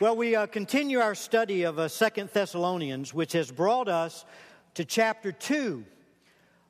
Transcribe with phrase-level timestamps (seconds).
[0.00, 4.24] Well, we uh, continue our study of uh, Second Thessalonians, which has brought us
[4.74, 5.84] to chapter 2,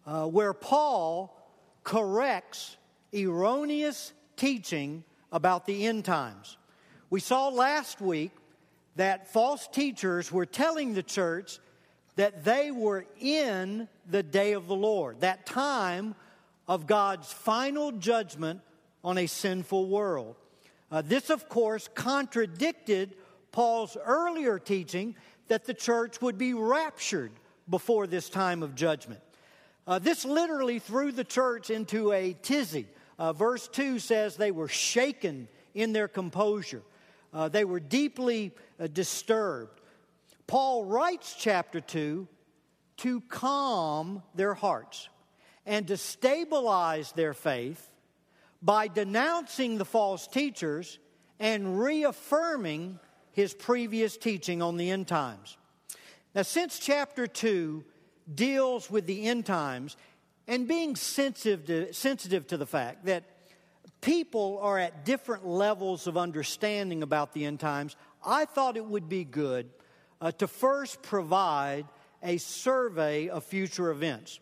[0.06, 1.36] uh, where Paul
[1.84, 2.78] corrects
[3.12, 6.56] erroneous teaching about the end times.
[7.10, 8.30] We saw last week
[8.96, 11.58] that false teachers were telling the church
[12.16, 16.14] that they were in the day of the Lord, that time
[16.66, 18.62] of God's final judgment
[19.04, 20.34] on a sinful world.
[20.90, 23.14] Uh, this, of course, contradicted
[23.52, 25.14] Paul's earlier teaching
[25.48, 27.32] that the church would be raptured
[27.68, 29.20] before this time of judgment.
[29.86, 32.86] Uh, this literally threw the church into a tizzy.
[33.18, 36.82] Uh, verse 2 says they were shaken in their composure,
[37.32, 39.80] uh, they were deeply uh, disturbed.
[40.46, 42.26] Paul writes chapter 2
[42.98, 45.08] to calm their hearts
[45.66, 47.90] and to stabilize their faith
[48.60, 50.98] by denouncing the false teachers
[51.38, 52.98] and reaffirming
[53.32, 55.56] his previous teaching on the end times.
[56.34, 57.84] Now, since chapter 2
[58.34, 59.96] deals with the end times
[60.46, 63.24] and being sensitive to, sensitive to the fact that
[64.00, 69.08] people are at different levels of understanding about the end times, I thought it would
[69.08, 69.70] be good
[70.20, 71.86] uh, to first provide
[72.22, 74.40] a survey of future events.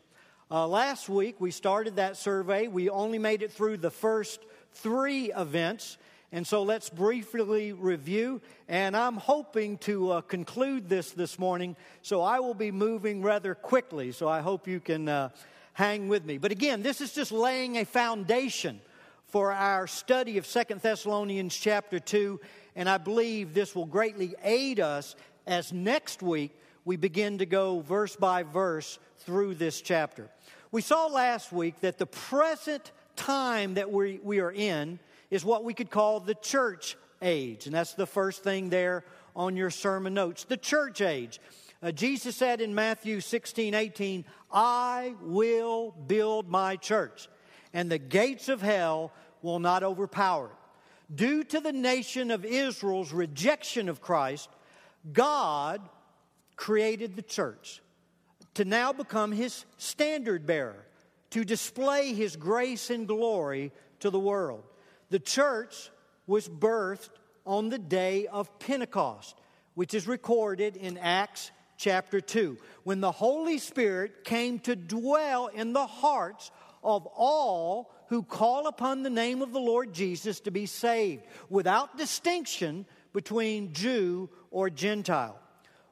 [0.48, 2.68] Uh, last week, we started that survey.
[2.68, 4.38] We only made it through the first
[4.74, 5.98] three events.
[6.30, 8.40] And so let's briefly review.
[8.68, 11.74] And I'm hoping to uh, conclude this this morning.
[12.02, 14.12] So I will be moving rather quickly.
[14.12, 15.30] So I hope you can uh,
[15.72, 16.38] hang with me.
[16.38, 18.80] But again, this is just laying a foundation
[19.26, 22.38] for our study of Second Thessalonians chapter 2.
[22.76, 27.80] And I believe this will greatly aid us as next week we begin to go
[27.80, 30.30] verse by verse through this chapter.
[30.72, 34.98] We saw last week that the present time that we, we are in
[35.30, 37.66] is what we could call the church age.
[37.66, 41.40] And that's the first thing there on your sermon notes the church age.
[41.82, 47.28] Uh, Jesus said in Matthew 16, 18, I will build my church,
[47.74, 49.12] and the gates of hell
[49.42, 51.14] will not overpower it.
[51.14, 54.48] Due to the nation of Israel's rejection of Christ,
[55.12, 55.80] God
[56.56, 57.82] created the church
[58.56, 60.86] to now become his standard bearer,
[61.28, 64.64] to display his grace and glory to the world.
[65.10, 65.90] The church
[66.26, 67.10] was birthed
[67.44, 69.36] on the day of Pentecost,
[69.74, 75.74] which is recorded in Acts chapter 2, when the Holy Spirit came to dwell in
[75.74, 76.50] the hearts
[76.82, 81.98] of all who call upon the name of the Lord Jesus to be saved, without
[81.98, 85.38] distinction between Jew or Gentile.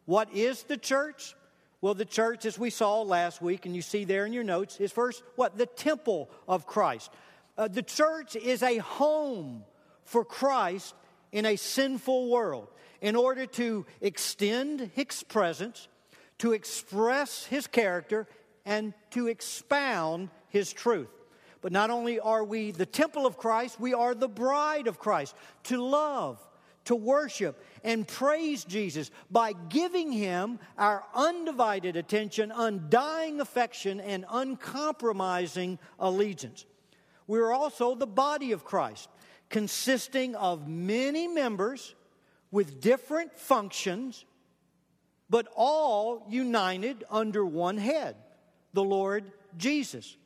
[0.07, 1.35] What is the church?
[1.85, 4.81] Well, the church, as we saw last week, and you see there in your notes,
[4.81, 5.59] is first what?
[5.59, 7.11] The temple of Christ.
[7.59, 9.65] Uh, the church is a home
[10.03, 10.95] for Christ
[11.31, 12.69] in a sinful world
[13.03, 15.89] in order to extend his presence,
[16.39, 18.29] to express his character,
[18.65, 21.11] and to expound his truth.
[21.61, 25.37] But not only are we the temple of Christ, we are the bride of Christ
[25.65, 26.39] to love,
[26.85, 35.79] to worship and praise Jesus by giving him our undivided attention, undying affection, and uncompromising
[35.99, 36.67] allegiance.
[37.27, 39.09] We are also the body of Christ,
[39.49, 41.95] consisting of many members
[42.51, 44.25] with different functions,
[45.31, 48.17] but all united under one head,
[48.73, 49.25] the Lord
[49.57, 50.17] Jesus.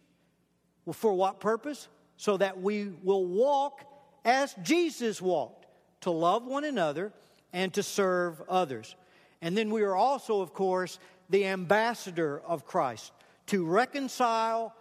[0.93, 1.89] For what purpose?
[2.17, 3.85] So that we will walk
[4.25, 5.58] as Jesus walked
[6.03, 7.13] to love one another
[7.53, 8.95] and to serve others.
[9.41, 10.99] And then we are also, of course,
[11.31, 13.13] the ambassador of Christ
[13.47, 14.75] to reconcile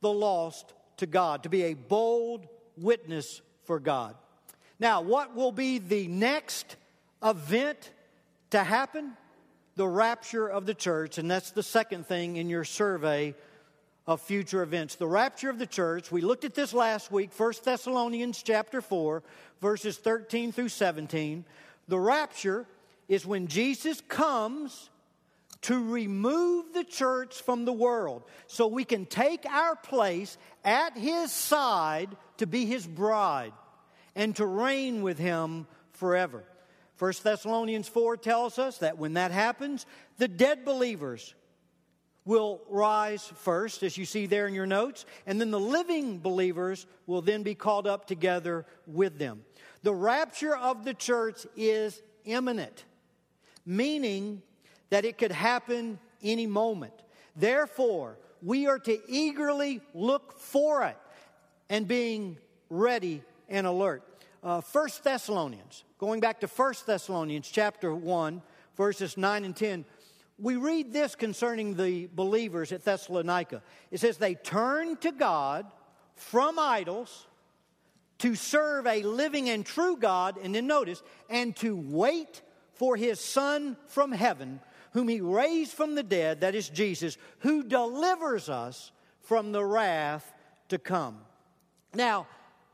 [0.00, 2.46] the lost to God, to be a bold
[2.76, 4.14] witness for God.
[4.78, 6.76] Now, what will be the next
[7.22, 7.90] event
[8.50, 9.12] to happen?
[9.76, 13.34] The rapture of the church, and that's the second thing in your survey
[14.06, 14.96] of future events.
[14.96, 19.22] The rapture of the church, we looked at this last week, 1 Thessalonians chapter 4,
[19.60, 21.44] verses 13 through 17.
[21.88, 22.66] The rapture
[23.08, 24.90] is when Jesus comes
[25.62, 31.30] to remove the church from the world so we can take our place at his
[31.32, 33.52] side to be his bride
[34.16, 36.44] and to reign with him forever.
[36.98, 39.86] 1 Thessalonians 4 tells us that when that happens,
[40.18, 41.34] the dead believers
[42.24, 46.86] will rise first, as you see there in your notes, and then the living believers
[47.06, 49.44] will then be called up together with them.
[49.82, 52.84] The rapture of the church is imminent,
[53.64, 54.42] meaning
[54.90, 56.92] that it could happen any moment.
[57.34, 60.98] Therefore, we are to eagerly look for it
[61.68, 62.36] and being
[62.68, 64.02] ready and alert.
[64.42, 68.42] uh, 1 Thessalonians, going back to First Thessalonians chapter 1,
[68.76, 69.84] verses 9 and 10,
[70.40, 73.62] we read this concerning the believers at Thessalonica.
[73.90, 75.66] It says, They turned to God
[76.14, 77.26] from idols
[78.18, 82.42] to serve a living and true God, and then notice, and to wait
[82.74, 84.60] for his Son from heaven,
[84.92, 90.32] whom he raised from the dead, that is Jesus, who delivers us from the wrath
[90.68, 91.18] to come.
[91.94, 92.26] Now,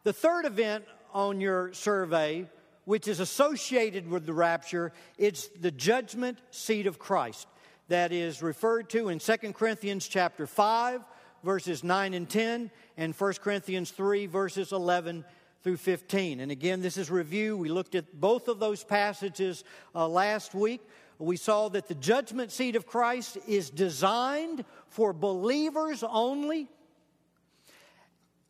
[0.04, 2.48] the third event on your survey,
[2.84, 7.46] which is associated with the rapture, it's the judgment seat of Christ
[7.88, 11.02] that is referred to in 2 Corinthians chapter 5
[11.42, 15.24] verses 9 and 10 and 1 Corinthians 3 verses 11
[15.62, 16.40] through 15.
[16.40, 17.56] And again, this is review.
[17.56, 20.80] We looked at both of those passages uh, last week.
[21.18, 26.68] We saw that the judgment seat of Christ is designed for believers only,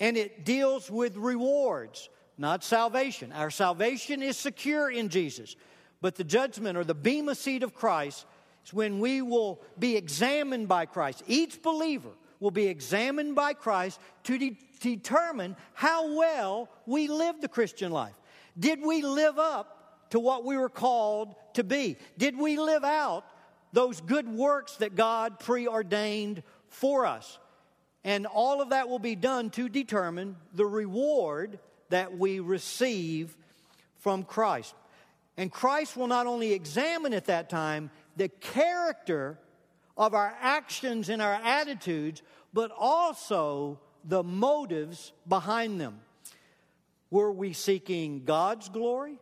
[0.00, 3.32] and it deals with rewards, not salvation.
[3.32, 5.54] Our salvation is secure in Jesus,
[6.00, 8.35] but the judgment or the bema seat of Christ is
[8.72, 11.22] when we will be examined by Christ.
[11.26, 12.10] Each believer
[12.40, 18.14] will be examined by Christ to de- determine how well we live the Christian life.
[18.58, 21.96] Did we live up to what we were called to be?
[22.18, 23.24] Did we live out
[23.72, 27.38] those good works that God preordained for us?
[28.04, 31.58] And all of that will be done to determine the reward
[31.88, 33.36] that we receive
[33.98, 34.74] from Christ.
[35.36, 39.38] And Christ will not only examine at that time the character
[39.96, 42.22] of our actions and our attitudes,
[42.52, 46.00] but also the motives behind them.
[47.10, 49.18] Were we seeking God's glory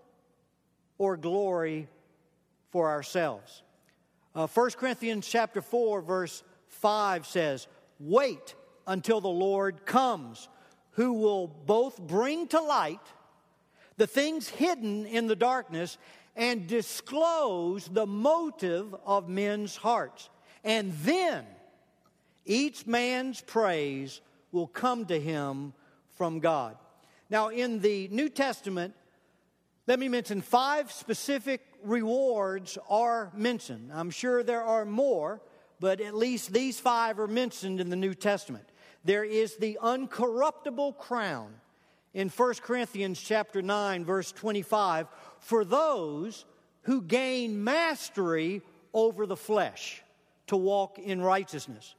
[0.98, 1.88] or glory
[2.70, 3.62] for ourselves?
[4.34, 7.68] Uh, 1 Corinthians chapter 4 verse 5 says,
[8.00, 8.54] "Wait
[8.86, 10.48] until the Lord comes,
[10.92, 13.00] who will both bring to light
[13.96, 15.98] the things hidden in the darkness
[16.36, 20.28] and disclose the motive of men's hearts.
[20.64, 21.44] And then
[22.44, 24.20] each man's praise
[24.52, 25.72] will come to him
[26.16, 26.76] from God.
[27.30, 28.94] Now, in the New Testament,
[29.86, 33.90] let me mention five specific rewards are mentioned.
[33.92, 35.40] I'm sure there are more,
[35.80, 38.64] but at least these five are mentioned in the New Testament.
[39.04, 41.54] There is the uncorruptible crown
[42.14, 45.08] in 1 Corinthians chapter 9 verse 25
[45.40, 46.46] for those
[46.82, 48.62] who gain mastery
[48.94, 50.02] over the flesh
[50.46, 51.94] to walk in righteousness.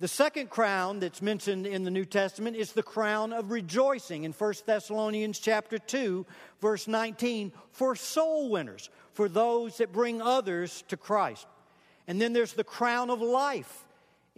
[0.00, 4.32] The second crown that's mentioned in the New Testament is the crown of rejoicing in
[4.32, 6.24] 1 Thessalonians chapter 2
[6.60, 11.48] verse 19 for soul winners, for those that bring others to Christ.
[12.06, 13.87] And then there's the crown of life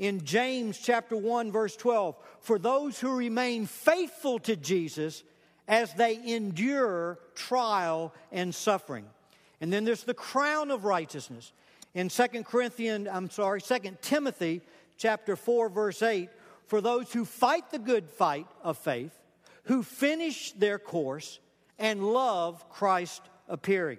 [0.00, 5.23] in James chapter 1 verse 12 for those who remain faithful to Jesus
[5.69, 9.05] as they endure trial and suffering.
[9.61, 11.52] And then there's the crown of righteousness
[11.94, 14.62] in Second Corinthians, I'm sorry, Second Timothy
[14.97, 16.31] chapter 4 verse 8
[16.67, 19.12] for those who fight the good fight of faith,
[19.64, 21.41] who finish their course
[21.79, 23.99] and love Christ appearing.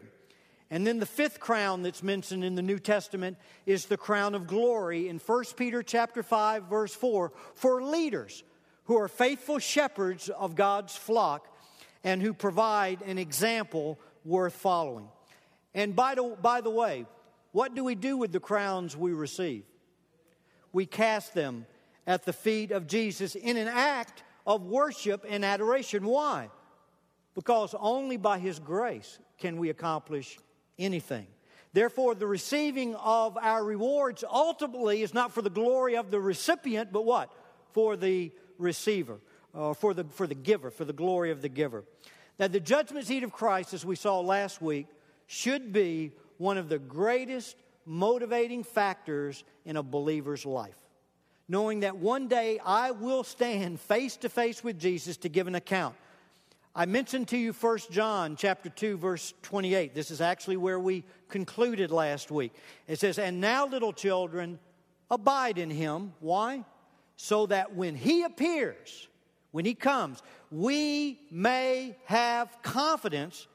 [0.72, 4.48] And then the fifth crown that's mentioned in the New Testament is the crown of
[4.48, 8.44] glory in 1 Peter chapter 5 verse 4 for leaders
[8.86, 11.54] who are faithful shepherds of God's flock
[12.06, 15.10] and who provide an example worth following.
[15.74, 17.06] And by the, by the way,
[17.52, 19.64] what do we do with the crowns we receive?
[20.72, 21.66] We cast them
[22.08, 26.06] at the feet of Jesus in an act of worship and adoration.
[26.06, 26.50] Why?
[27.36, 30.40] Because only by His grace can we accomplish
[30.82, 31.28] anything.
[31.74, 36.92] Therefore, the receiving of our rewards ultimately is not for the glory of the recipient,
[36.92, 37.32] but what?
[37.72, 39.20] For the receiver,
[39.56, 41.86] uh, for, the, for the giver, for the glory of the giver.
[42.38, 44.88] Now, the judgment seat of Christ, as we saw last week,
[45.28, 50.76] should be one of the greatest motivating factors in a believer's life.
[51.48, 55.56] Knowing that one day I will stand face to face with Jesus to give an
[55.56, 55.96] account.
[56.74, 59.94] I mentioned to you 1 John chapter 2 verse 28.
[59.94, 62.54] This is actually where we concluded last week.
[62.88, 64.58] It says, "And now little children,
[65.10, 66.64] abide in him." Why?
[67.18, 69.10] So that when he appears,
[69.52, 73.48] when he comes, we may have confidence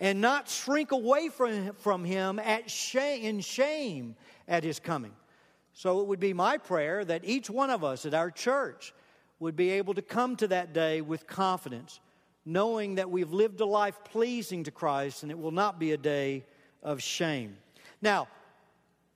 [0.00, 4.16] and not shrink away from, from him at shame, in shame
[4.48, 5.14] at his coming.
[5.72, 8.92] So it would be my prayer that each one of us at our church
[9.38, 12.00] would be able to come to that day with confidence
[12.46, 15.96] knowing that we've lived a life pleasing to Christ and it will not be a
[15.96, 16.44] day
[16.82, 17.56] of shame.
[18.00, 18.28] Now,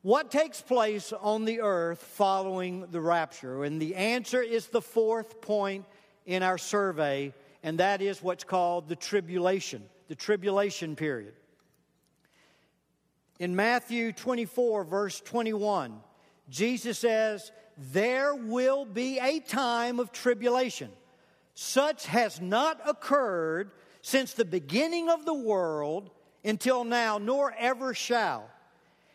[0.03, 3.65] what takes place on the earth following the rapture?
[3.65, 5.85] And the answer is the fourth point
[6.27, 11.35] in our survey, and that is what's called the tribulation, the tribulation period.
[13.39, 16.01] In Matthew 24, verse 21,
[16.49, 20.91] Jesus says, There will be a time of tribulation.
[21.62, 26.09] Such has not occurred since the beginning of the world
[26.43, 28.49] until now, nor ever shall.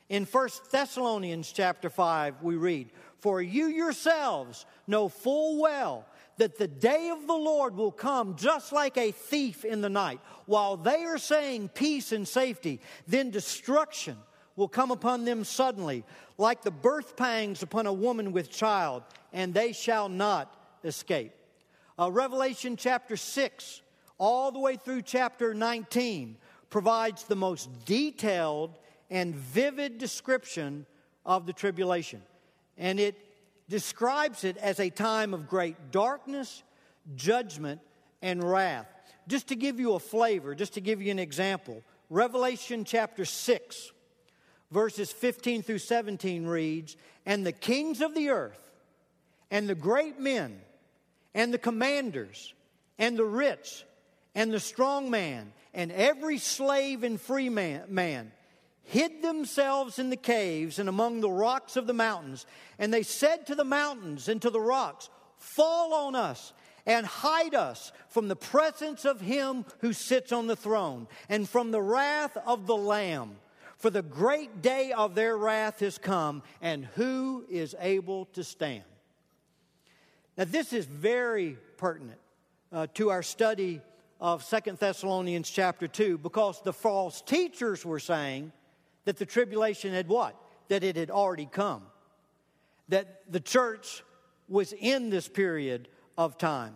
[0.10, 6.06] In 1 Thessalonians chapter 5, we read, For you yourselves know full well
[6.38, 10.20] that the day of the Lord will come just like a thief in the night.
[10.46, 14.18] While they are saying peace and safety, then destruction
[14.56, 16.04] will come upon them suddenly,
[16.38, 19.02] like the birth pangs upon a woman with child,
[19.34, 21.34] and they shall not escape.
[21.98, 23.82] Uh, Revelation chapter 6,
[24.18, 26.36] all the way through chapter 19,
[26.70, 28.78] provides the most detailed
[29.10, 30.86] and vivid description
[31.26, 32.22] of the tribulation.
[32.78, 33.18] And it
[33.70, 36.64] describes it as a time of great darkness,
[37.16, 37.80] judgment,
[38.22, 38.88] and wrath.
[39.28, 43.92] Just to give you a flavor, just to give you an example, Revelation chapter 6,
[44.70, 48.60] verses 15 through 17 reads And the kings of the earth,
[49.50, 50.60] and the great men,
[51.36, 52.56] and the commanders,
[52.98, 53.86] and the rich,
[54.34, 58.32] and the strong man, and every slave and free man, man
[58.86, 62.46] hid themselves in the caves and among the rocks of the mountains.
[62.80, 66.54] And they said to the mountains and to the rocks, Fall on us
[66.86, 71.72] and hide us from the presence of him who sits on the throne and from
[71.72, 73.38] the wrath of the Lamb.
[73.78, 78.84] For the great day of their wrath has come, and who is able to stand?
[80.38, 82.20] Now, this is very pertinent
[82.72, 83.82] uh, to our study
[84.20, 88.52] of Second Thessalonians chapter 2 because the false teachers were saying
[89.06, 90.36] that the tribulation had what?
[90.68, 91.84] That it had already come.
[92.90, 94.04] That the church
[94.50, 95.88] was in this period
[96.18, 96.76] of time.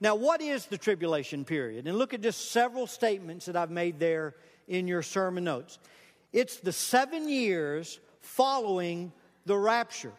[0.00, 1.88] Now, what is the tribulation period?
[1.88, 4.34] And look at just several statements that I've made there
[4.68, 5.80] in your sermon notes.
[6.32, 9.12] It's the seven years following
[9.46, 10.12] the rapture.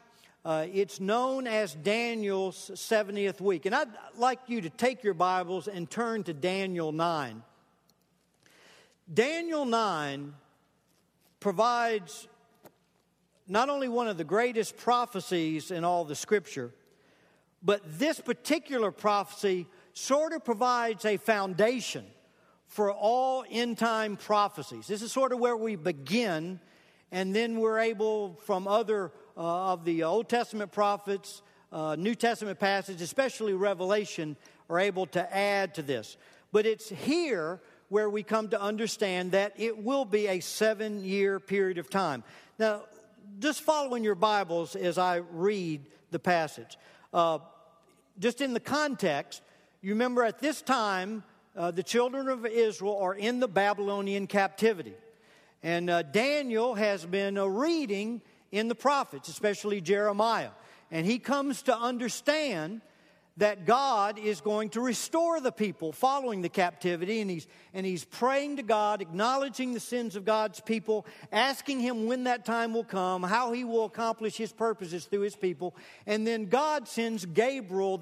[0.44, 3.68] Uh, it's known as Daniel's 70th week.
[3.68, 7.44] And I'd like you to take your Bibles and turn to Daniel 9.
[9.14, 10.34] Daniel 9
[11.40, 12.28] provides
[13.48, 16.72] not only one of the greatest prophecies in all the scripture,
[17.62, 22.06] but this particular prophecy sort of provides a foundation
[22.66, 24.88] for all end time prophecies.
[24.88, 26.60] This is sort of where we begin,
[27.12, 32.60] and then we're able, from other uh, of the Old Testament prophets, uh, New Testament
[32.60, 34.38] passages, especially Revelation,
[34.70, 36.16] are able to add to this.
[36.52, 41.40] But it's here where we come to understand that it will be a seven year
[41.40, 42.24] period of time.
[42.60, 42.84] Now,
[43.40, 46.78] just following your Bibles as I read the passage.
[47.12, 47.40] Uh,
[48.20, 49.42] just in the context,
[49.82, 51.24] you remember at this time,
[51.58, 54.94] uh, the children of Israel are in the Babylonian captivity.
[55.64, 58.22] And uh, Daniel has been uh, reading
[58.52, 60.52] in the prophets, especially Jeremiah.
[60.92, 62.82] And he comes to understand
[63.38, 68.04] that God is going to restore the people following the captivity, and he's, and he's
[68.04, 72.84] praying to God, acknowledging the sins of God's people, asking Him when that time will
[72.84, 75.76] come, how He will accomplish His purposes through His people.
[76.06, 78.02] And then God sends Gabriel,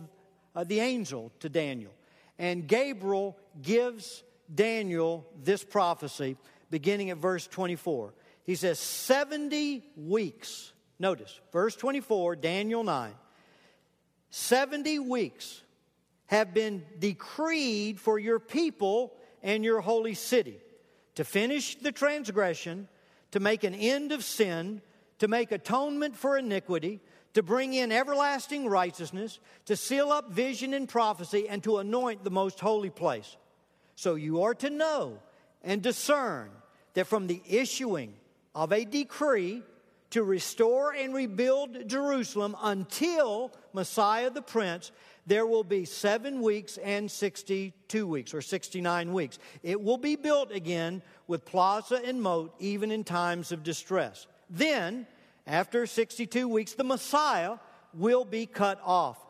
[0.56, 1.92] uh, the angel, to Daniel.
[2.40, 6.38] And Gabriel gives Daniel this prophecy
[6.72, 8.14] beginning at verse 24.
[8.50, 10.74] He says, 70 weeks.
[10.98, 13.14] Notice, verse 24, Daniel 9.
[14.32, 15.62] 70 weeks
[16.26, 19.14] have been decreed for your people
[19.44, 20.58] and your holy city
[21.14, 22.88] to finish the transgression,
[23.34, 24.82] to make an end of sin,
[25.20, 27.02] to make atonement for iniquity,
[27.36, 32.32] to bring in everlasting righteousness, to seal up vision and prophecy, and to anoint the
[32.32, 33.38] most holy place.
[33.96, 35.20] So you are to know
[35.64, 36.50] and discern
[36.96, 38.16] that from the issuing
[38.60, 39.64] of a decree
[40.10, 44.92] to restore and rebuild Jerusalem until Messiah the Prince,
[45.26, 49.40] there will be seven weeks and 62 weeks, or 69 weeks.
[49.64, 54.28] It will be built again with plaza and moat, even in times of distress.
[54.50, 55.08] Then,
[55.48, 57.60] after 62 weeks, the Messiah
[57.94, 59.26] will be cut off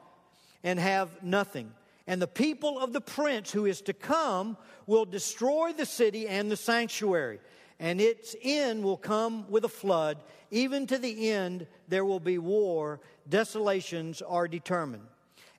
[0.64, 1.72] and have nothing.
[2.08, 4.58] And the people of the prince who is to come
[4.88, 7.40] will destroy the city and the sanctuary
[7.80, 10.18] and its end will come with a flood.
[10.52, 13.00] Even to the end, there will be war.
[13.28, 15.08] Desolations are determined.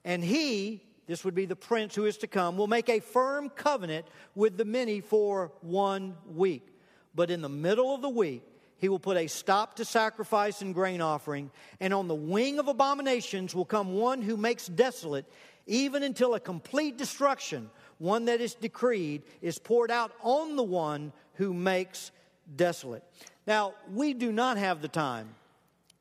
[0.05, 3.49] And he, this would be the prince who is to come, will make a firm
[3.49, 6.67] covenant with the many for one week.
[7.15, 8.43] But in the middle of the week,
[8.77, 12.67] he will put a stop to sacrifice and grain offering, and on the wing of
[12.67, 15.25] abominations will come one who makes desolate,
[15.67, 17.69] even until a complete destruction
[18.01, 22.11] one that is decreed, is poured out on the one who makes
[22.55, 23.03] desolate.
[23.47, 25.35] Now, we do not have the time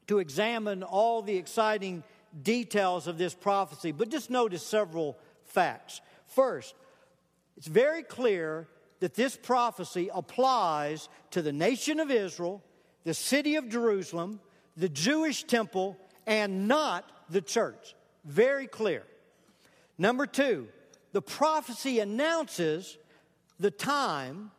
[0.07, 2.03] to examine all the exciting
[2.43, 6.01] details of this prophecy, but just notice several facts.
[6.27, 6.75] First,
[7.57, 8.69] it's very clear
[9.01, 12.63] that this prophecy applies to the nation of Israel,
[13.05, 14.41] the city of Jerusalem,
[14.77, 15.97] the Jewish temple,
[16.27, 17.95] and not the church.
[18.25, 19.05] Very clear.
[19.99, 20.69] Number two,
[21.13, 22.97] the prophecy announces
[23.59, 24.51] the time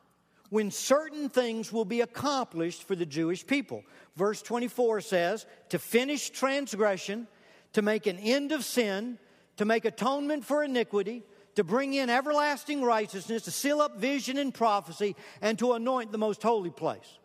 [0.51, 3.83] when certain things will be accomplished for the Jewish people.
[4.17, 7.25] Verse 24 says, to finish transgression,
[7.71, 9.17] to make an end of sin,
[9.55, 11.23] to make atonement for iniquity,
[11.55, 16.17] to bring in everlasting righteousness, to seal up vision and prophecy, and to anoint the
[16.17, 17.17] most holy place.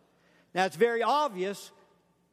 [0.54, 1.72] Now, it's very obvious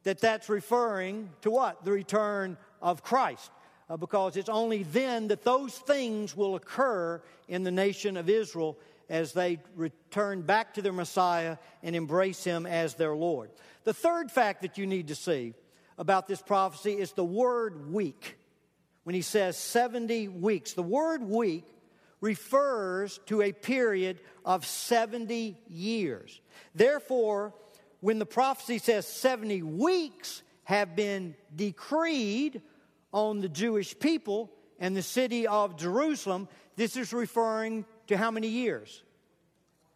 [0.04, 1.84] that that's referring to what?
[1.84, 3.50] The return of Christ.
[3.90, 8.78] Uh, because it's only then that those things will occur in the nation of Israel
[9.10, 13.52] as they return back to their Messiah and embrace Him as their Lord.
[13.84, 15.54] The third fact that you need to see
[15.98, 18.38] about this prophecy is the word week.
[19.04, 21.66] When he says 70 weeks, the word week
[22.22, 26.40] refers to a period of 70 years.
[26.74, 27.54] Therefore,
[28.00, 32.62] when the prophecy says 70 weeks have been decreed
[33.12, 38.48] on the Jewish people and the city of Jerusalem, this is referring to how many
[38.48, 39.04] years?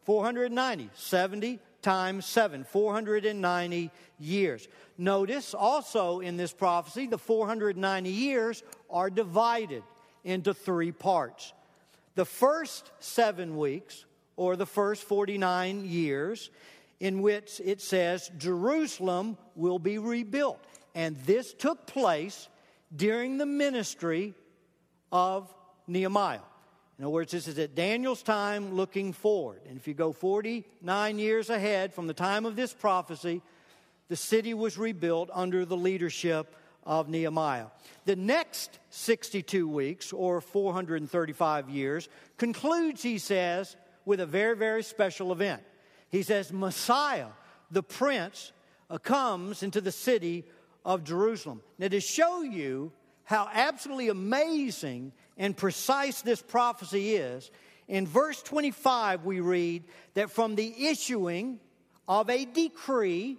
[0.06, 0.90] 490.
[0.94, 2.64] 70 times 7.
[2.64, 4.68] 490 years.
[4.98, 9.84] Notice also in this prophecy, the 490 years are divided
[10.24, 11.54] into three parts.
[12.16, 16.50] The first seven weeks, or the first 49 years,
[17.00, 20.60] in which it says Jerusalem will be rebuilt.
[20.96, 22.50] And this took place
[22.96, 24.34] during the ministry
[25.12, 25.54] of
[25.88, 26.40] Nehemiah.
[26.98, 29.62] In other words, this is at Daniel's time looking forward.
[29.68, 33.42] And if you go 49 years ahead from the time of this prophecy,
[34.08, 37.68] the city was rebuilt under the leadership of Nehemiah.
[38.06, 45.32] The next 62 weeks, or 435 years, concludes, he says, with a very, very special
[45.32, 45.62] event.
[46.10, 47.28] He says, Messiah,
[47.70, 48.54] the prince,
[48.90, 50.46] uh, comes into the city
[50.86, 51.62] of Jerusalem.
[51.78, 52.94] Now, to show you
[53.26, 57.52] how absolutely amazing and precise this prophecy is,
[57.88, 61.60] in verse 25 we read that from the issuing
[62.08, 63.38] of a decree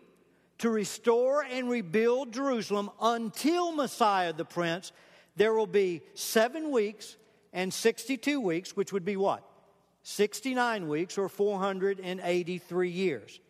[0.59, 4.93] to restore and rebuild Jerusalem until Messiah the Prince,
[5.37, 7.17] there will be seven weeks
[7.53, 9.45] and 62 weeks, which would be what?
[10.03, 13.41] 69 weeks or 483 years.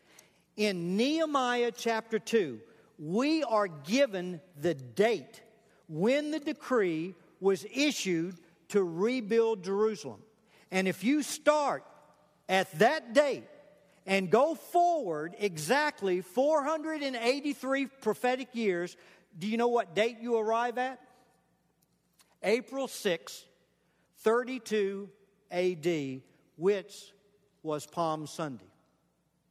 [0.57, 2.61] In Nehemiah chapter 2,
[2.99, 5.41] we are given the date
[5.89, 8.37] when the decree was issued
[8.69, 10.21] to rebuild Jerusalem.
[10.71, 11.85] And if you start
[12.49, 13.45] at that date
[14.07, 18.97] and go forward exactly 483 prophetic years,
[19.39, 21.01] do you know what date you arrive at?
[22.43, 23.45] April 6,
[24.19, 25.09] 32
[25.51, 26.21] AD,
[26.57, 27.13] which
[27.63, 28.71] was Palm Sunday,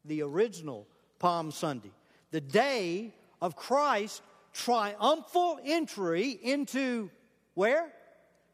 [0.06, 0.88] the original
[1.20, 1.92] Palm Sunday,
[2.32, 4.22] the day of Christ's
[4.54, 7.10] triumphal entry into
[7.58, 7.92] where?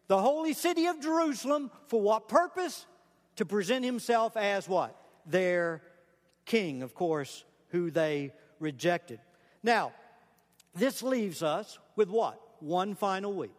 [0.07, 1.69] The holy city of Jerusalem.
[1.87, 2.85] For what purpose?
[3.35, 4.95] To present himself as what?
[5.25, 5.81] Their
[6.45, 9.19] king, of course, who they rejected.
[9.61, 9.91] Now,
[10.73, 12.39] this leaves us with what?
[12.61, 13.51] One final week.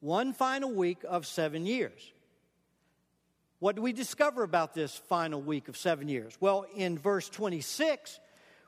[0.00, 2.12] One final week of seven years.
[3.60, 6.36] What do we discover about this final week of seven years?
[6.40, 8.18] Well, in verse 26,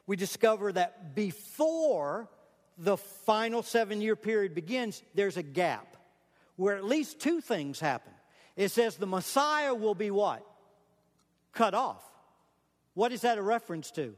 [0.07, 2.29] we discover that before
[2.79, 5.97] the final seven year period begins, there's a gap
[6.57, 8.13] where at least two things happen.
[8.57, 10.45] It says the Messiah will be what?
[11.53, 12.03] Cut off.
[12.95, 14.15] What is that a reference to?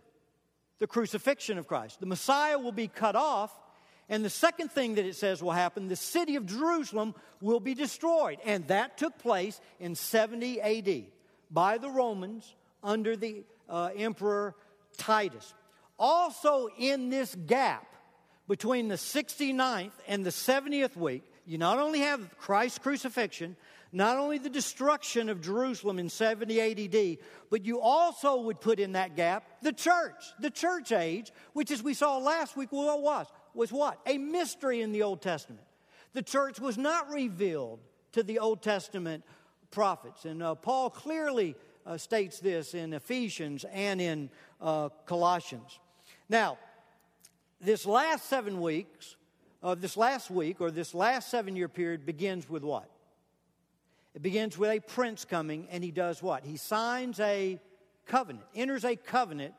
[0.79, 2.01] The crucifixion of Christ.
[2.01, 3.53] The Messiah will be cut off.
[4.09, 7.75] And the second thing that it says will happen, the city of Jerusalem will be
[7.75, 8.39] destroyed.
[8.45, 11.05] And that took place in 70 AD
[11.51, 14.55] by the Romans under the uh, Emperor
[14.99, 15.55] Titus.
[15.99, 17.94] Also, in this gap
[18.49, 23.57] between the 69th and the 70th week, you not only have Christ's crucifixion,
[23.93, 27.19] not only the destruction of Jerusalem in 70 AD,
[27.51, 31.83] but you also would put in that gap the church, the church age, which as
[31.83, 33.27] we saw last week, what was?
[33.55, 34.01] Was what?
[34.07, 35.63] A mystery in the Old Testament.
[36.13, 37.79] The church was not revealed
[38.13, 39.23] to the Old Testament
[39.71, 40.25] prophets.
[40.25, 41.55] And uh, Paul clearly
[41.87, 44.31] uh, states this in Ephesians and in
[44.61, 45.79] uh, Colossians.
[46.29, 46.59] Now,
[47.65, 49.17] this last seven weeks,
[49.63, 52.89] uh, this last week, or this last seven year period begins with what?
[54.15, 56.45] It begins with a prince coming, and he does what?
[56.45, 57.59] He signs a
[58.07, 59.55] covenant, enters a covenant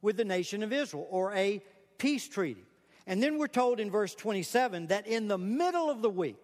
[0.00, 1.62] with the nation of Israel, or a
[1.98, 2.64] peace treaty.
[3.06, 6.42] And then we're told in verse 27 that in the middle of the week,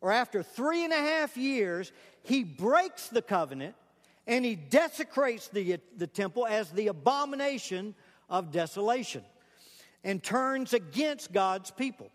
[0.00, 1.92] or after three and a half years,
[2.22, 3.74] he breaks the covenant
[4.26, 7.94] and he desecrates the, the temple as the abomination
[8.28, 9.22] of desolation
[10.06, 12.10] and turns against God's people.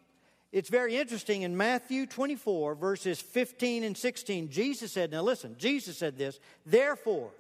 [0.54, 4.50] It's very interesting in Matthew 24, verses 15 and 16.
[4.50, 7.32] Jesus said, Now listen, Jesus said this, therefore,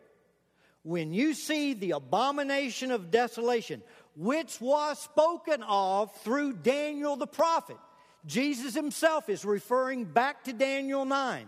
[0.83, 3.81] when you see the abomination of desolation,
[4.17, 7.77] which was spoken of through Daniel the prophet,
[8.25, 11.47] Jesus himself is referring back to Daniel 9.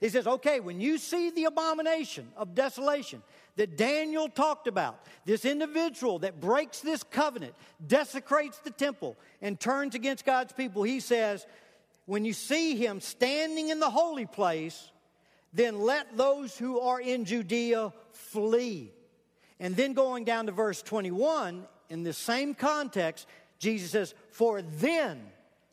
[0.00, 3.22] He says, okay, when you see the abomination of desolation
[3.56, 7.54] that Daniel talked about, this individual that breaks this covenant,
[7.86, 11.46] desecrates the temple, and turns against God's people, he says,
[12.06, 14.90] when you see him standing in the holy place,
[15.52, 18.90] then let those who are in Judea flee.
[19.60, 25.20] And then going down to verse 21, in the same context, Jesus says, For then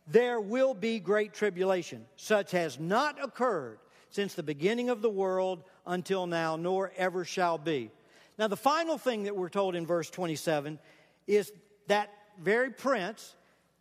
[0.05, 5.63] there will be great tribulation, such has not occurred since the beginning of the world
[5.85, 7.91] until now, nor ever shall be.
[8.37, 10.79] Now, the final thing that we're told in verse 27
[11.27, 11.51] is
[11.87, 12.09] that
[12.41, 13.35] very prince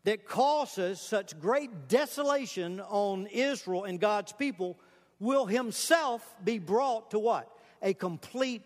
[0.05, 4.77] that causes such great desolation on Israel and God's people
[5.21, 7.51] will himself be brought to what?
[7.83, 8.63] A complete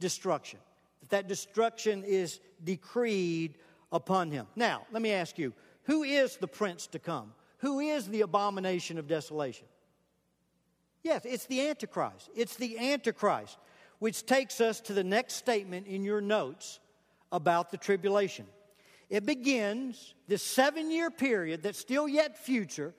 [0.00, 0.60] destruction.
[1.00, 3.54] That that destruction is decreed
[3.92, 4.46] upon him.
[4.56, 5.52] Now, let me ask you,
[5.84, 7.32] who is the prince to come?
[7.58, 9.66] Who is the abomination of desolation?
[11.06, 12.30] Yes, it's the Antichrist.
[12.34, 13.58] It's the Antichrist,
[14.00, 16.80] which takes us to the next statement in your notes
[17.30, 18.44] about the tribulation.
[19.08, 22.92] It begins this seven year period that's still yet future,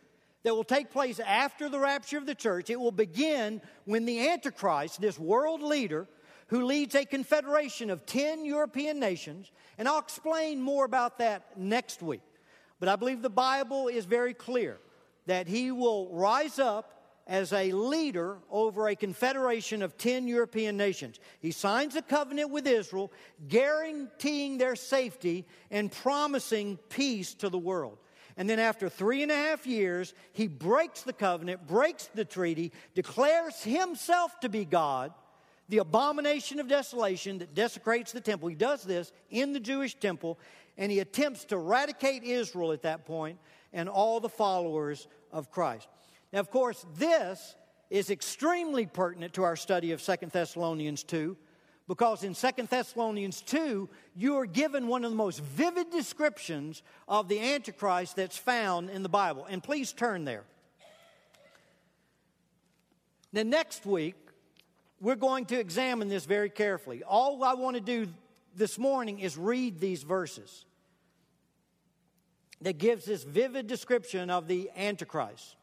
[0.43, 2.69] that will take place after the rapture of the church.
[2.69, 6.07] It will begin when the Antichrist, this world leader,
[6.47, 12.01] who leads a confederation of 10 European nations, and I'll explain more about that next
[12.01, 12.21] week.
[12.79, 14.77] But I believe the Bible is very clear
[15.25, 16.96] that he will rise up
[17.27, 21.19] as a leader over a confederation of 10 European nations.
[21.39, 23.11] He signs a covenant with Israel,
[23.47, 27.97] guaranteeing their safety and promising peace to the world.
[28.37, 32.71] And then, after three and a half years, he breaks the covenant, breaks the treaty,
[32.93, 35.11] declares himself to be God,
[35.69, 38.47] the abomination of desolation that desecrates the temple.
[38.47, 40.39] He does this in the Jewish temple,
[40.77, 43.39] and he attempts to eradicate Israel at that point
[43.73, 45.87] and all the followers of Christ.
[46.33, 47.55] Now, of course, this
[47.89, 51.37] is extremely pertinent to our study of Second Thessalonians 2
[51.87, 57.29] because in Second Thessalonians 2, you are given one of the most vivid descriptions of
[57.29, 59.45] the Antichrist that's found in the Bible.
[59.49, 60.43] And please turn there.
[63.31, 64.15] Now, next week,
[64.99, 67.03] we're going to examine this very carefully.
[67.03, 68.11] All I want to do
[68.55, 70.65] this morning is read these verses
[72.61, 75.56] that gives this vivid description of the Antichrist.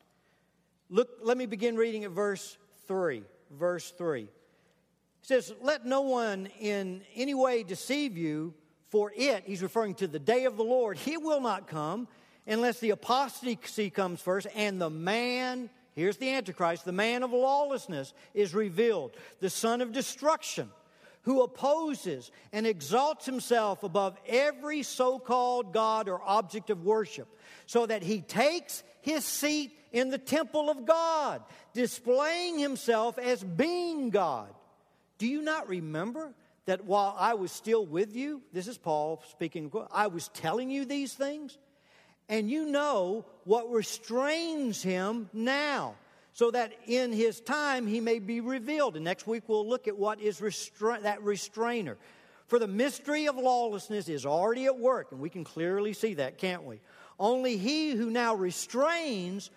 [0.91, 3.23] Look, let me begin reading at verse 3.
[3.51, 4.23] Verse 3.
[4.23, 4.29] It
[5.23, 8.55] says, Let no one in any way deceive you,
[8.91, 12.07] for it, he's referring to the day of the Lord, he will not come
[12.47, 18.13] unless the apostasy comes first and the man, here's the Antichrist, the man of lawlessness
[18.35, 20.71] is revealed, the son of destruction
[21.23, 27.29] who opposes and exalts himself above every so called God or object of worship,
[27.67, 31.41] so that he takes his seat in the temple of God,
[31.73, 34.53] displaying himself as being God.
[35.19, 36.35] Do you not remember
[36.67, 40.85] that while I was still with you, this is Paul speaking, I was telling you
[40.85, 41.57] these things?
[42.29, 45.95] And you know what restrains him now,
[46.33, 48.97] so that in his time he may be revealed.
[48.97, 51.99] And next week we'll look at what is restra- that restrainer.
[52.49, 56.37] For the mystery of lawlessness is already at work, and we can clearly see that,
[56.39, 56.81] can't we?
[57.21, 59.51] Only he who now restrains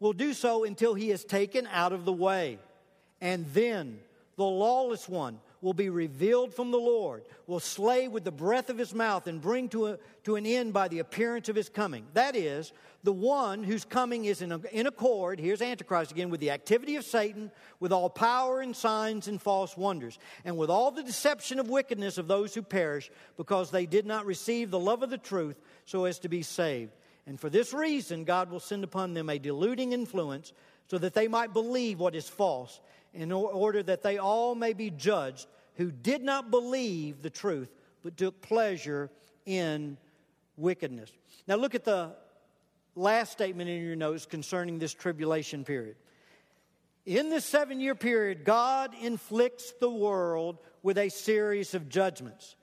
[0.00, 2.58] will do so until he is taken out of the way.
[3.20, 4.00] And then
[4.36, 8.78] the lawless one will be revealed from the Lord, will slay with the breath of
[8.78, 12.06] his mouth and bring to, a, to an end by the appearance of his coming.
[12.14, 16.40] That is, the one whose coming is in, a, in accord, here's Antichrist again, with
[16.40, 20.90] the activity of Satan, with all power and signs and false wonders, and with all
[20.90, 25.02] the deception of wickedness of those who perish, because they did not receive the love
[25.02, 26.92] of the truth so as to be saved.
[27.26, 30.52] And for this reason, God will send upon them a deluding influence
[30.88, 32.80] so that they might believe what is false,
[33.14, 37.70] in order that they all may be judged who did not believe the truth,
[38.02, 39.10] but took pleasure
[39.46, 39.96] in
[40.56, 41.10] wickedness.
[41.46, 42.14] Now, look at the
[42.94, 45.96] last statement in your notes concerning this tribulation period.
[47.06, 52.56] In this seven year period, God inflicts the world with a series of judgments.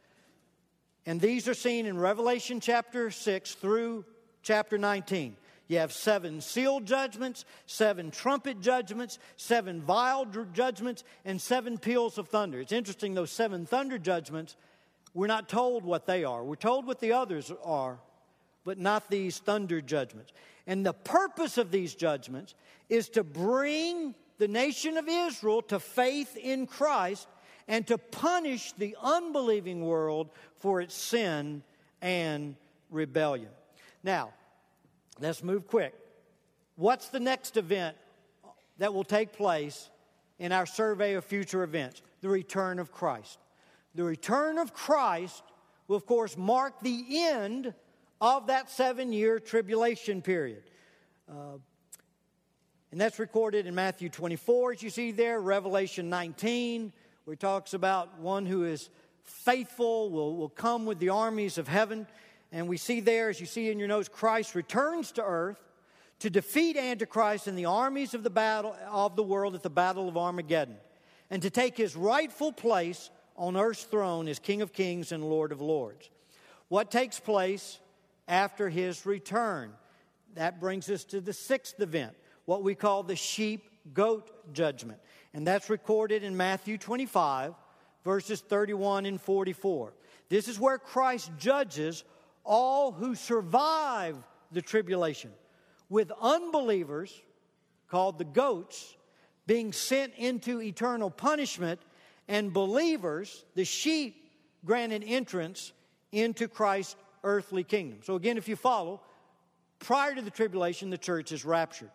[1.06, 4.06] And these are seen in Revelation chapter 6 through
[4.48, 5.36] chapter 19.
[5.68, 12.30] You have seven seal judgments, seven trumpet judgments, seven vial judgments, and seven peals of
[12.30, 12.62] thunder.
[12.62, 14.56] It's interesting, those seven thunder judgments,
[15.14, 16.46] we're not told what they are.
[16.46, 18.00] We're told what the others are,
[18.64, 20.32] but not these thunder judgments.
[20.66, 22.56] And the purpose of these judgments
[22.88, 27.28] is to bring the nation of Israel to faith in Christ
[27.68, 30.30] and to punish the unbelieving world
[30.60, 31.64] for its sin
[32.02, 32.56] and
[32.90, 33.50] rebellion.
[34.04, 34.34] Now,
[35.20, 35.94] let's move quick.
[36.76, 37.98] What's the next event
[38.78, 39.90] that will take place
[40.40, 42.02] in our survey of future events?
[42.22, 43.40] The return of Christ.
[43.96, 45.44] The return of Christ
[45.88, 47.74] will, of course, mark the end
[48.22, 50.64] of that seven year tribulation period.
[51.30, 51.58] Uh,
[52.92, 56.94] and that's recorded in Matthew 24, as you see there, Revelation 19,
[57.26, 58.90] where he talks about one who is
[59.24, 62.08] faithful will, will come with the armies of heaven.
[62.52, 65.60] And we see there, as you see in your notes, Christ returns to earth
[66.20, 70.10] to defeat Antichrist and the armies of the battle of the world at the battle
[70.10, 70.78] of Armageddon,
[71.30, 75.52] and to take his rightful place on earth's throne as King of Kings and Lord
[75.52, 76.10] of Lords.
[76.70, 77.80] What takes place
[78.28, 79.74] after his return?
[80.34, 85.00] That brings us to the sixth event what we call the sheep goat judgment.
[85.34, 87.54] And that's recorded in Matthew 25,
[88.04, 89.94] verses 31 and 44.
[90.30, 92.04] This is where Christ judges
[92.48, 94.16] all who survive
[94.52, 95.32] the tribulation,
[95.90, 97.14] with unbelievers,
[97.90, 98.96] called the goats,
[99.46, 101.80] being sent into eternal punishment,
[102.28, 104.32] and believers, the sheep,
[104.66, 105.72] granted entrance
[106.12, 108.00] into Christ's earthly kingdom.
[108.04, 109.02] So, again, if you follow,
[109.80, 111.92] prior to the tribulation, the church is raptured.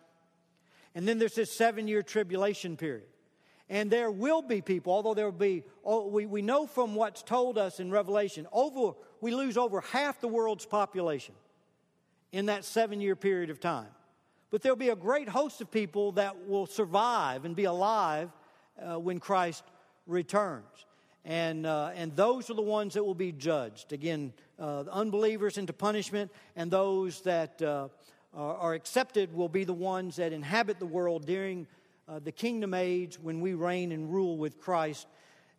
[0.95, 3.07] And then there's this seven year tribulation period.
[3.69, 7.23] And there will be people, although there will be, oh, we, we know from what's
[7.23, 11.33] told us in Revelation, over, we lose over half the world's population
[12.33, 13.87] in that seven year period of time.
[14.51, 18.29] But there'll be a great host of people that will survive and be alive
[18.77, 19.63] uh, when Christ
[20.07, 20.65] returns.
[21.23, 23.93] And, uh, and those are the ones that will be judged.
[23.93, 27.87] Again, uh, unbelievers into punishment, and those that uh,
[28.35, 31.65] are accepted will be the ones that inhabit the world during
[32.09, 35.07] uh, the kingdom age when we reign and rule with Christ.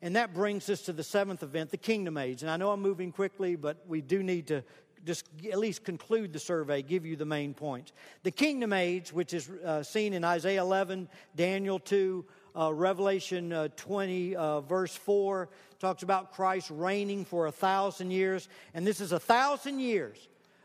[0.04, 2.42] And that brings us to the seventh event, the kingdom age.
[2.42, 4.62] And I know I'm moving quickly, but we do need to
[5.06, 7.94] just at least conclude the survey, give you the main points.
[8.22, 12.22] The kingdom age, which is uh, seen in Isaiah 11, Daniel 2,
[12.54, 18.50] uh, Revelation uh, 20, uh, verse 4, talks about Christ reigning for a thousand years.
[18.74, 20.18] And this is a thousand years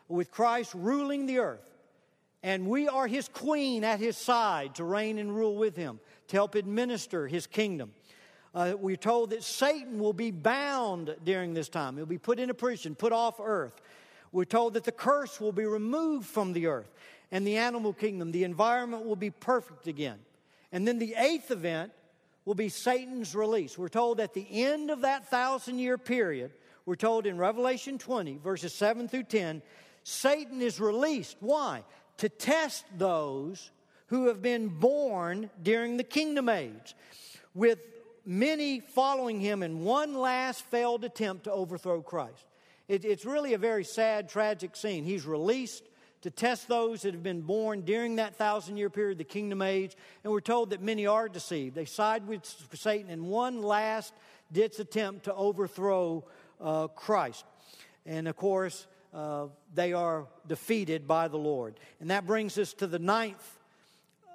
[0.09, 1.65] with Christ ruling the earth.
[2.43, 6.35] And we are his queen at his side to reign and rule with him, to
[6.35, 7.93] help administer his kingdom.
[8.53, 11.97] Uh, we're told that Satan will be bound during this time.
[11.97, 13.73] He'll be put in a prison, put off earth.
[14.31, 16.91] We're told that the curse will be removed from the earth
[17.31, 20.17] and the animal kingdom, the environment will be perfect again.
[20.71, 21.91] And then the eighth event
[22.45, 23.77] will be Satan's release.
[23.77, 26.51] We're told at the end of that thousand year period,
[26.87, 29.61] we're told in Revelation 20, verses 7 through 10,
[30.03, 31.37] Satan is released.
[31.39, 31.83] Why?
[32.19, 33.71] to test those
[34.07, 36.95] who have been born during the kingdom age,
[37.55, 37.79] with
[38.29, 42.45] many following him in one last failed attempt to overthrow Christ.
[42.87, 45.03] It, it's really a very sad, tragic scene.
[45.03, 45.83] He's released
[46.21, 49.95] to test those that have been born during that thousand year period, the kingdom age,
[50.23, 51.73] and we're told that many are deceived.
[51.73, 54.13] They side with Satan in one last
[54.51, 56.23] ditch attempt to overthrow
[56.61, 57.45] uh, Christ.
[58.05, 61.79] And of course, uh, they are defeated by the Lord.
[61.99, 63.57] And that brings us to the ninth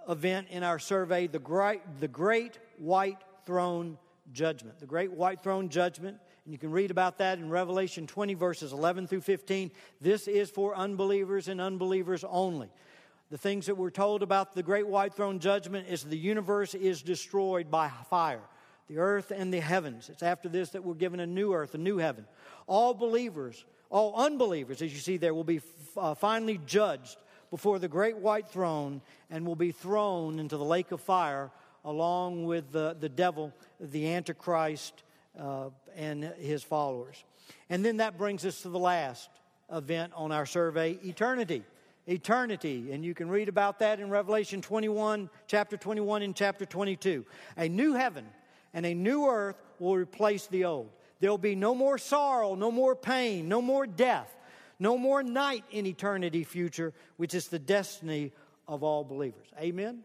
[0.09, 3.98] event in our survey the great, the great white throne
[4.33, 4.78] judgment.
[4.78, 6.18] The great white throne judgment.
[6.44, 9.70] And you can read about that in Revelation 20, verses 11 through 15.
[10.00, 12.70] This is for unbelievers and unbelievers only.
[13.30, 17.02] The things that we're told about the great white throne judgment is the universe is
[17.02, 18.42] destroyed by fire,
[18.88, 20.11] the earth and the heavens.
[20.11, 22.26] It's after this that we're given a new earth, a new heaven.
[22.66, 25.61] All believers all unbelievers, as you see there, will be
[25.96, 27.16] uh, finally judged
[27.50, 31.52] before the great white throne and will be thrown into the lake of fire
[31.85, 35.03] along with the, the devil, the Antichrist,
[35.38, 37.23] uh, and his followers.
[37.68, 39.29] And then that brings us to the last
[39.73, 41.64] event on our survey eternity.
[42.07, 42.92] Eternity.
[42.92, 47.25] And you can read about that in Revelation 21, chapter 21, and chapter 22.
[47.57, 48.27] A new heaven
[48.73, 50.90] and a new earth will replace the old.
[51.20, 54.35] There'll be no more sorrow, no more pain, no more death,
[54.79, 58.33] no more night in eternity future, which is the destiny
[58.68, 59.47] of all believers.
[59.59, 60.03] Amen?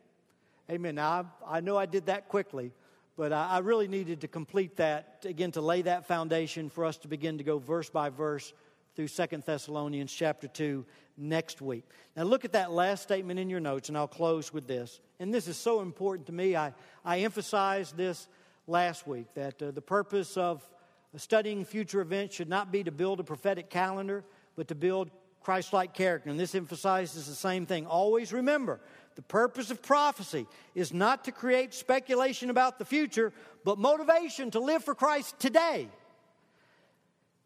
[0.70, 0.96] Amen.
[0.96, 2.72] Now, I, I know I did that quickly,
[3.18, 6.98] but I, I really needed to complete that, again, to lay that foundation for us
[7.00, 8.54] to begin to go verse by verse
[8.96, 10.86] through Second Thessalonians chapter 2
[11.18, 11.86] next week.
[12.16, 15.00] Now, look at that last statement in your notes, and I'll close with this.
[15.20, 16.56] And this is so important to me.
[16.56, 18.28] I, I emphasized this
[18.68, 20.70] last week that uh, the purpose of
[21.16, 24.24] studying future events should not be to build a prophetic calendar,
[24.56, 25.10] but to build
[25.42, 26.30] Christ like character.
[26.30, 27.88] And this emphasizes the same thing.
[27.88, 28.80] Always remember
[29.16, 34.60] the purpose of prophecy is not to create speculation about the future, but motivation to
[34.60, 35.88] live for Christ today.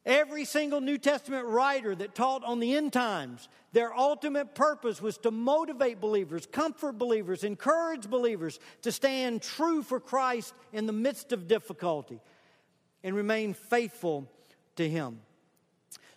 [0.06, 5.18] Every single New Testament writer that taught on the end times, their ultimate purpose was
[5.20, 11.32] to motivate believers, comfort believers, encourage believers to stand true for Christ in the midst
[11.32, 12.20] of difficulty
[13.02, 14.30] and remain faithful
[14.76, 15.22] to Him.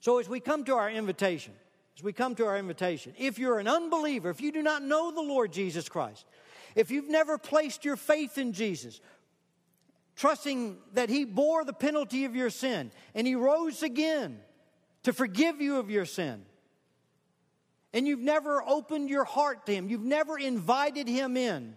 [0.01, 1.53] So, as we come to our invitation,
[1.97, 5.11] as we come to our invitation, if you're an unbeliever, if you do not know
[5.11, 6.27] the Lord Jesus Christ,
[6.75, 9.01] if you've never placed your faith in Jesus,
[10.15, 14.39] trusting that He bore the penalty of your sin and He rose again
[15.05, 16.45] to forgive you of your sin.
[17.95, 21.77] And you've never opened your heart to Him, you've never invited Him in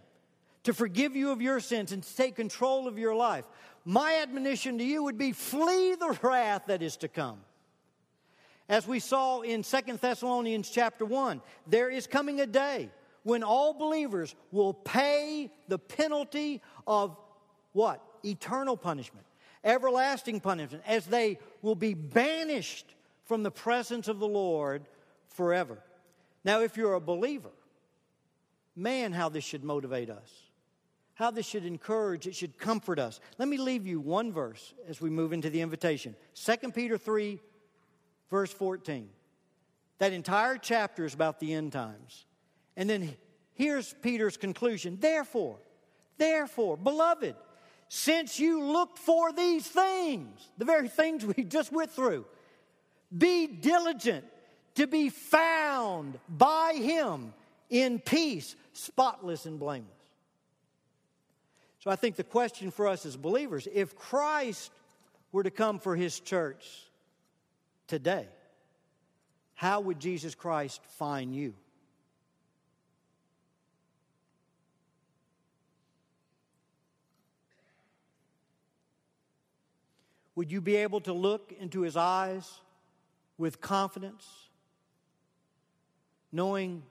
[0.63, 3.45] to forgive you of your sins and to take control of your life.
[3.85, 7.39] My admonition to you would be flee the wrath that is to come.
[8.69, 12.91] As we saw in Second Thessalonians chapter 1, there is coming a day
[13.23, 17.17] when all believers will pay the penalty of
[17.73, 18.01] what?
[18.23, 19.25] eternal punishment,
[19.63, 22.93] everlasting punishment, as they will be banished
[23.25, 24.83] from the presence of the Lord
[25.27, 25.77] forever.
[26.43, 27.51] Now, if you're a believer,
[28.75, 30.29] man, how this should motivate us,
[31.13, 33.19] how this should encourage, it should comfort us.
[33.37, 37.39] Let me leave you one verse as we move into the invitation 2 Peter 3,
[38.29, 39.09] verse 14.
[39.99, 42.25] That entire chapter is about the end times.
[42.77, 43.15] And then
[43.53, 44.97] here's Peter's conclusion.
[44.99, 45.57] Therefore,
[46.17, 47.35] therefore, beloved,
[47.89, 52.25] since you look for these things, the very things we just went through.
[53.15, 54.25] Be diligent
[54.75, 57.33] to be found by Him
[57.69, 59.91] in peace, spotless and blameless.
[61.79, 64.71] So I think the question for us as believers if Christ
[65.31, 66.88] were to come for His church
[67.89, 68.27] today,
[69.55, 71.53] how would Jesus Christ find you?
[80.35, 82.49] Would you be able to look into his eyes
[83.37, 84.25] with confidence,
[86.31, 86.83] knowing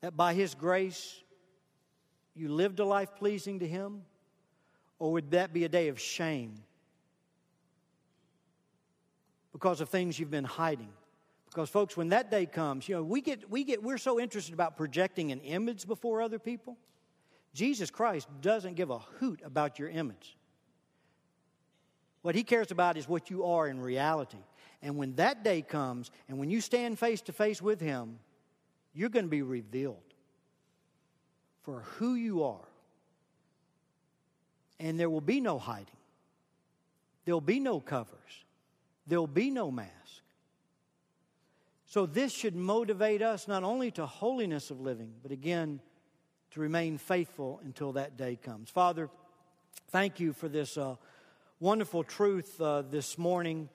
[0.00, 1.20] that by his grace
[2.36, 4.02] you lived a life pleasing to him?
[5.00, 6.54] Or would that be a day of shame
[9.58, 10.88] because of things you've been hiding?
[11.46, 14.54] Because folks, when that day comes, you know, we get we get we're so interested
[14.54, 16.76] about projecting an image before other people.
[17.54, 20.36] Jesus Christ doesn't give a hoot about your image.
[22.22, 24.38] What he cares about is what you are in reality.
[24.80, 28.20] And when that day comes, and when you stand face to face with him,
[28.94, 29.96] you're going to be revealed
[31.62, 32.68] for who you are.
[34.78, 35.98] And there will be no hiding,
[37.24, 38.44] there'll be no covers,
[39.08, 39.92] there'll be no mask.
[41.86, 45.80] So, this should motivate us not only to holiness of living, but again,
[46.50, 48.68] to remain faithful until that day comes.
[48.68, 49.08] Father,
[49.90, 50.76] thank you for this.
[50.76, 50.96] Uh,
[51.60, 53.68] wonderful truth uh, this morning.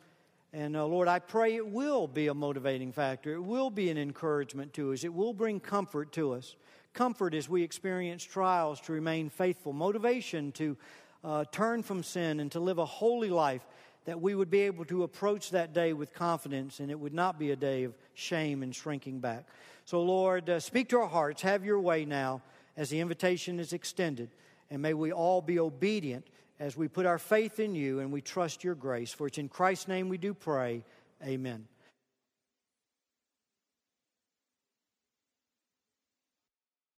[0.54, 3.34] And uh, Lord, I pray it will be a motivating factor.
[3.34, 5.04] It will be an encouragement to us.
[5.04, 6.56] It will bring comfort to us.
[6.94, 9.74] Comfort as we experience trials to remain faithful.
[9.74, 10.78] Motivation to
[11.24, 13.66] uh, turn from sin and to live a holy life.
[14.06, 17.40] That we would be able to approach that day with confidence and it would not
[17.40, 19.48] be a day of shame and shrinking back.
[19.86, 21.42] So, Lord, uh, speak to our hearts.
[21.42, 22.42] Have your way now
[22.76, 24.30] as the invitation is extended.
[24.70, 26.28] And may we all be obedient
[26.60, 29.12] as we put our faith in you and we trust your grace.
[29.12, 30.84] For it's in Christ's name we do pray.
[31.24, 31.68] Amen.